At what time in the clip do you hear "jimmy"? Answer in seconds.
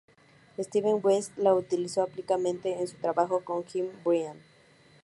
3.67-3.91